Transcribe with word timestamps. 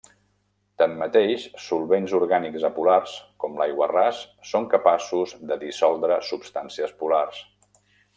Tanmateix 0.81 1.43
solvents 1.65 2.15
orgànics 2.19 2.65
apolars, 2.69 3.13
com 3.43 3.61
l'aiguarràs, 3.63 4.23
són 4.53 4.65
capaços 4.75 5.35
de 5.53 5.59
dissoldre 5.65 6.19
substàncies 6.31 6.97
polars. 7.05 7.43